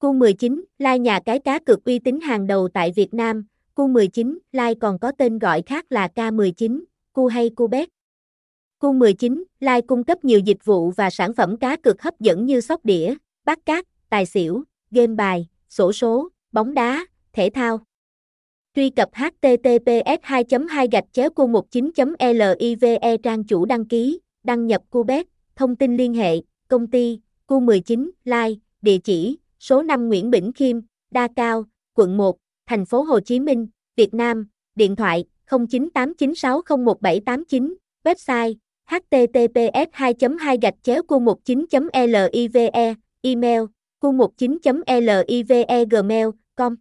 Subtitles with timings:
[0.00, 3.44] Q19, Lai nhà cái cá cược uy tín hàng đầu tại Việt Nam.
[3.74, 7.88] Q19, Lai còn có tên gọi khác là K19, Cu hay Cu Qbet.
[8.80, 12.60] Q19, Lai cung cấp nhiều dịch vụ và sản phẩm cá cược hấp dẫn như
[12.60, 17.80] sóc đĩa, bát cát, tài xỉu, game bài, sổ số, bóng đá, thể thao.
[18.74, 24.66] Truy cập https 2 2 gạch chéo cu 19 live trang chủ đăng ký, đăng
[24.66, 25.26] nhập cu Qbet,
[25.56, 26.36] thông tin liên hệ,
[26.68, 30.80] công ty, cu 19, Lai, địa chỉ, số 5 Nguyễn Bỉnh Khiêm,
[31.10, 38.54] Đa Cao, quận 1, thành phố Hồ Chí Minh, Việt Nam, điện thoại 0989601789, website
[38.86, 43.62] https 2 2 gạch chéo cu 19 live email
[44.00, 46.76] cu 19 live gmail com.